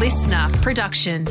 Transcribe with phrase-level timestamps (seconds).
[0.00, 1.26] listener production.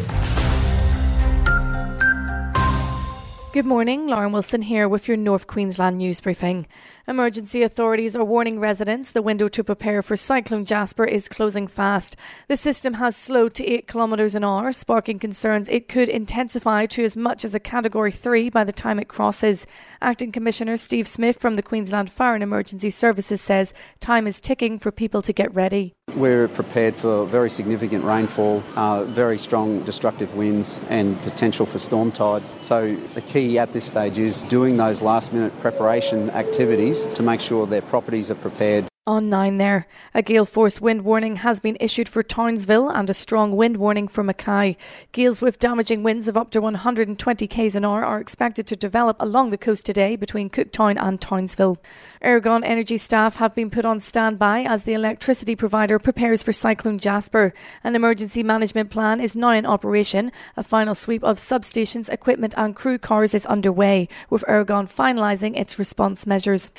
[3.52, 6.68] Good morning, Lauren Wilson here with your North Queensland news briefing.
[7.08, 12.16] Emergency authorities are warning residents the window to prepare for Cyclone Jasper is closing fast.
[12.48, 17.04] The system has slowed to 8 kilometres an hour, sparking concerns it could intensify to
[17.04, 19.66] as much as a Category 3 by the time it crosses.
[20.00, 24.78] Acting Commissioner Steve Smith from the Queensland Fire and Emergency Services says time is ticking
[24.78, 25.96] for people to get ready.
[26.16, 32.12] We're prepared for very significant rainfall, uh, very strong destructive winds, and potential for storm
[32.12, 32.44] tide.
[32.62, 37.42] So, the key at this stage is doing those last minute preparation activities to make
[37.42, 39.88] sure their properties are prepared on 9 there.
[40.14, 44.08] A gale force wind warning has been issued for Townsville and a strong wind warning
[44.08, 44.78] for Mackay.
[45.14, 49.18] Gales with damaging winds of up to 120 k's an hour are expected to develop
[49.20, 51.80] along the coast today between Cooktown and Townsville.
[52.22, 57.00] Ergon Energy staff have been put on standby as the electricity provider prepares for Cyclone
[57.00, 57.52] Jasper.
[57.84, 60.32] An emergency management plan is now in operation.
[60.56, 65.80] A final sweep of substations, equipment and crew cars is underway, with Ergon finalising its
[65.80, 66.72] response measures.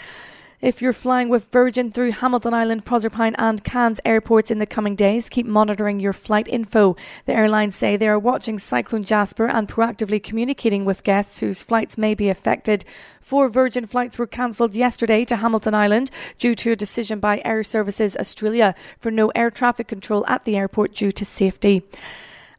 [0.60, 4.94] If you're flying with Virgin through Hamilton Island, Proserpine, and Cairns airports in the coming
[4.94, 6.96] days, keep monitoring your flight info.
[7.24, 11.96] The airlines say they are watching Cyclone Jasper and proactively communicating with guests whose flights
[11.96, 12.84] may be affected.
[13.22, 17.62] Four Virgin flights were cancelled yesterday to Hamilton Island due to a decision by Air
[17.62, 21.84] Services Australia for no air traffic control at the airport due to safety.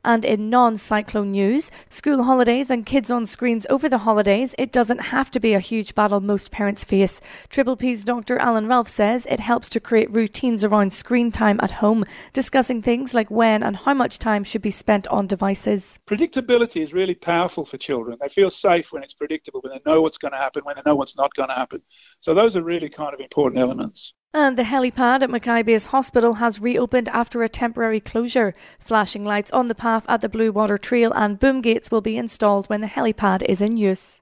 [0.03, 4.71] And in non cyclone news, school holidays and kids on screens over the holidays, it
[4.71, 7.21] doesn't have to be a huge battle most parents face.
[7.49, 8.39] Triple P's Dr.
[8.39, 13.13] Alan Ralph says it helps to create routines around screen time at home, discussing things
[13.13, 15.99] like when and how much time should be spent on devices.
[16.07, 18.17] Predictability is really powerful for children.
[18.19, 20.81] They feel safe when it's predictable, when they know what's going to happen, when they
[20.83, 21.81] know what's not going to happen.
[22.21, 24.15] So those are really kind of important elements.
[24.33, 28.55] And the helipad at Mackay Base Hospital has reopened after a temporary closure.
[28.79, 32.15] Flashing lights on the path at the Blue Water Trail and boom gates will be
[32.15, 34.21] installed when the helipad is in use.